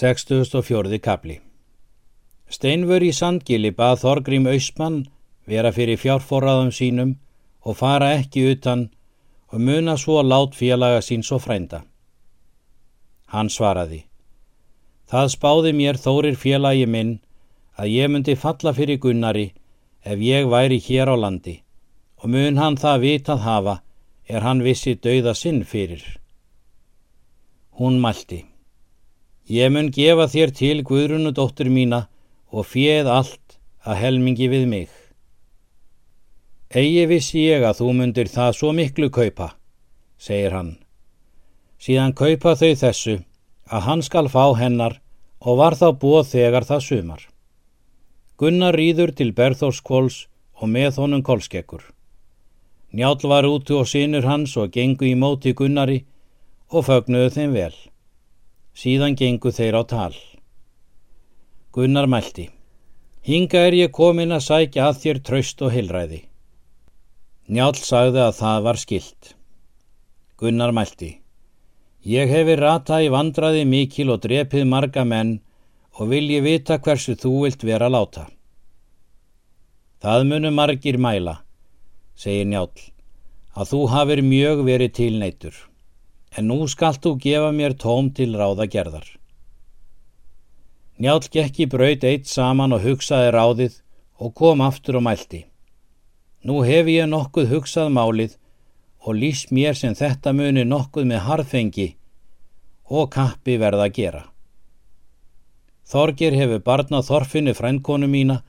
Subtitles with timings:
[0.00, 0.96] 64.
[1.04, 1.34] kapli
[2.48, 5.02] Steinfur í Sandgili bað Þorgrím Ausmann
[5.50, 7.10] vera fyrir fjárforraðum sínum
[7.68, 8.86] og fara ekki utan
[9.52, 11.82] og muna svo lát félaga sín svo frænda.
[13.28, 14.06] Hann svaraði
[15.12, 17.18] Það spáði mér þórir félagi minn
[17.76, 19.50] að ég myndi falla fyrir Gunnari
[20.00, 21.58] ef ég væri hér á landi
[22.22, 23.76] og mun hann það vitað hafa
[24.24, 26.00] er hann vissi dauða sinn fyrir.
[27.76, 28.46] Hún mælti
[29.50, 32.04] Ég mun gefa þér til Guðrunu dóttur mína
[32.54, 34.92] og fjeð allt að helmingi við mig.
[36.70, 39.48] Egi vissi ég að þú mundir það svo miklu kaupa,
[40.22, 40.76] segir hann.
[41.82, 43.16] Síðan kaupa þau þessu
[43.66, 45.00] að hann skal fá hennar
[45.42, 47.22] og var þá búið þegar það sumar.
[48.38, 50.28] Gunnar rýður til Berþórskóls
[50.62, 51.82] og með honum kólskekkur.
[52.94, 56.04] Njál var úti og sínur hans og gengu í móti Gunnari
[56.70, 57.74] og fögnuðu þeim vel.
[58.80, 60.14] Síðan gengu þeir á tal.
[61.76, 62.46] Gunnar mælti.
[63.28, 66.20] Hinga er ég komin að sækja að þér tröst og hilræði.
[67.52, 69.34] Njál sagði að það var skilt.
[70.40, 71.10] Gunnar mælti.
[72.08, 75.36] Ég hefi rata í vandraði mikil og drepið marga menn
[75.98, 78.30] og vil ég vita hversu þú vilt vera láta.
[80.00, 81.42] Það munu margir mæla,
[82.16, 82.70] segir Njál,
[83.52, 85.66] að þú hafir mjög verið tilneitur
[86.36, 89.06] en nú skalt þú gefa mér tóm til ráða gerðar.
[91.00, 93.78] Njál gekk í braut eitt saman og hugsaði ráðið
[94.20, 95.46] og kom aftur og mælti.
[96.44, 98.36] Nú hef ég nokkuð hugsað málið
[99.00, 101.88] og lýs mér sem þetta muni nokkuð með harðfengi
[102.90, 104.22] og kappi verða að gera.
[105.90, 108.42] Þorgir hefur barnað þorfinni frænkonu mína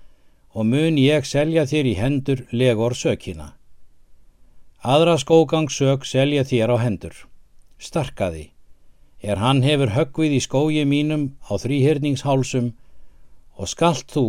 [0.53, 3.53] og mun ég selja þér í hendur legor sökina.
[4.83, 7.15] Aðra skógangsök selja þér á hendur
[7.81, 8.51] starkaði,
[9.21, 12.71] er hann hefur höggvið í skóji mínum á þrýhyrningshálsum
[13.57, 14.25] og skalt þú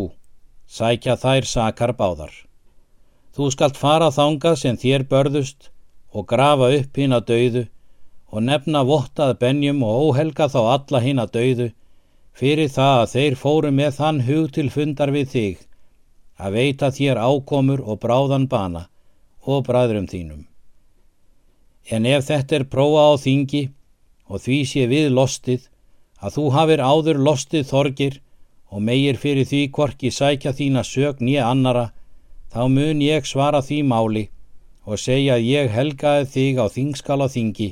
[0.69, 2.33] sækja þær sakar báðar.
[3.33, 5.69] Þú skalt fara þangað sem þér börðust
[6.13, 7.63] og grafa upp hinn að dauðu
[8.33, 11.67] og nefna vottað benjum og óhelga þá alla hinn að dauðu
[12.37, 15.67] fyrir það að þeir fóru með þann hug til fundar við þig
[16.41, 18.87] að veita þér ákomur og bráðan bana
[19.45, 20.47] og bræðrum þínum
[21.93, 23.63] en ef þetta er prófa á þingi
[24.31, 25.69] og því sé við lostið
[26.23, 28.19] að þú hafir áður lostið þorgir
[28.73, 31.91] og meir fyrir því hvorki sækja þína sög nýja annara,
[32.49, 34.23] þá mun ég svara því máli
[34.83, 37.69] og segja að ég helgaði þig á þingskal á þingi,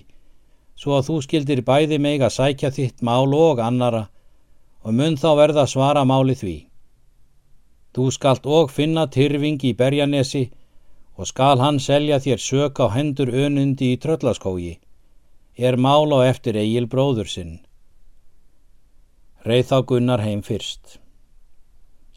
[0.78, 4.08] svo að þú skildir bæði meg að sækja þitt mál og annara
[4.84, 6.58] og mun þá verða svara máli því.
[7.92, 10.46] Þú skalt og finna tyrfing í berjanesi
[11.22, 14.80] og skal hann selja þér sök á hendur önundi í tröllaskógi,
[15.54, 17.60] er mál á eftir eigil bróður sinn.
[19.46, 20.98] Reið þá Gunnar heim fyrst.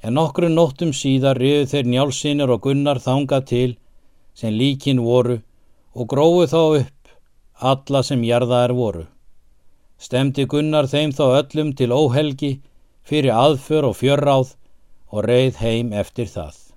[0.01, 3.71] En nokkru nóttum síðar riðu þeir njálsinnir og Gunnar þangað til
[4.41, 5.39] sem líkin voru
[5.93, 7.15] og gróðu þá upp
[7.73, 9.07] alla sem jarðaðar voru.
[10.01, 12.55] Stemdi Gunnar þeim þá öllum til óhelgi
[13.05, 14.57] fyrir aðför og fjörráð
[15.13, 16.74] og reið heim eftir það.